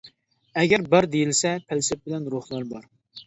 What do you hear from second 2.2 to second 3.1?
روھلا بار.